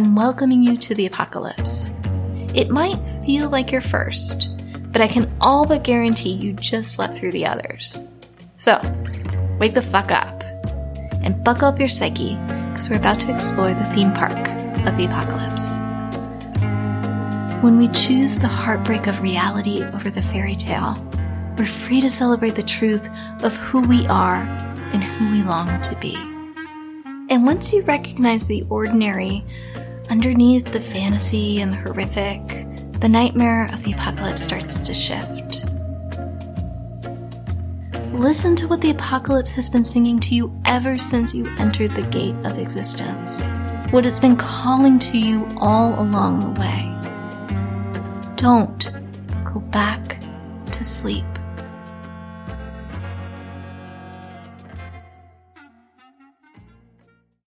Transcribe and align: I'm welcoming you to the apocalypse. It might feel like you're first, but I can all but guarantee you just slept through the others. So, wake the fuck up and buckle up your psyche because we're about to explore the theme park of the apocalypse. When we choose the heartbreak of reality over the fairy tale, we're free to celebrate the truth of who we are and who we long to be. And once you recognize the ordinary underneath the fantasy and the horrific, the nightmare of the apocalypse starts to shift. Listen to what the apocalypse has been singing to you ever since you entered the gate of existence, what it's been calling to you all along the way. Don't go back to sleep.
I'm 0.00 0.14
welcoming 0.14 0.62
you 0.62 0.78
to 0.78 0.94
the 0.94 1.04
apocalypse. 1.04 1.90
It 2.54 2.70
might 2.70 2.96
feel 3.26 3.50
like 3.50 3.70
you're 3.70 3.82
first, 3.82 4.48
but 4.92 5.02
I 5.02 5.06
can 5.06 5.30
all 5.42 5.66
but 5.66 5.84
guarantee 5.84 6.32
you 6.32 6.54
just 6.54 6.94
slept 6.94 7.12
through 7.12 7.32
the 7.32 7.44
others. 7.44 8.00
So, 8.56 8.80
wake 9.58 9.74
the 9.74 9.82
fuck 9.82 10.10
up 10.10 10.42
and 11.22 11.44
buckle 11.44 11.68
up 11.68 11.78
your 11.78 11.86
psyche 11.86 12.36
because 12.70 12.88
we're 12.88 12.96
about 12.96 13.20
to 13.20 13.30
explore 13.30 13.74
the 13.74 13.84
theme 13.94 14.14
park 14.14 14.38
of 14.86 14.96
the 14.96 15.04
apocalypse. 15.04 15.78
When 17.62 17.76
we 17.76 17.88
choose 17.88 18.38
the 18.38 18.48
heartbreak 18.48 19.06
of 19.06 19.20
reality 19.20 19.84
over 19.84 20.08
the 20.08 20.22
fairy 20.22 20.56
tale, 20.56 20.96
we're 21.58 21.66
free 21.66 22.00
to 22.00 22.08
celebrate 22.08 22.54
the 22.54 22.62
truth 22.62 23.06
of 23.44 23.54
who 23.56 23.86
we 23.86 24.06
are 24.06 24.36
and 24.94 25.04
who 25.04 25.30
we 25.30 25.42
long 25.42 25.78
to 25.82 25.94
be. 25.96 26.16
And 27.28 27.44
once 27.44 27.70
you 27.70 27.82
recognize 27.82 28.46
the 28.46 28.64
ordinary 28.70 29.44
underneath 30.10 30.66
the 30.66 30.80
fantasy 30.80 31.60
and 31.60 31.72
the 31.72 31.78
horrific, 31.78 32.42
the 33.00 33.08
nightmare 33.08 33.70
of 33.72 33.82
the 33.84 33.92
apocalypse 33.92 34.42
starts 34.42 34.78
to 34.80 34.92
shift. 34.92 35.64
Listen 38.12 38.56
to 38.56 38.66
what 38.66 38.80
the 38.80 38.90
apocalypse 38.90 39.52
has 39.52 39.68
been 39.68 39.84
singing 39.84 40.18
to 40.20 40.34
you 40.34 40.52
ever 40.66 40.98
since 40.98 41.32
you 41.32 41.46
entered 41.58 41.94
the 41.94 42.02
gate 42.10 42.34
of 42.44 42.58
existence, 42.58 43.46
what 43.92 44.04
it's 44.04 44.18
been 44.18 44.36
calling 44.36 44.98
to 44.98 45.16
you 45.16 45.48
all 45.56 45.98
along 46.02 46.40
the 46.40 46.60
way. 46.60 46.86
Don't 48.36 48.90
go 49.44 49.60
back 49.60 50.20
to 50.72 50.84
sleep. 50.84 51.24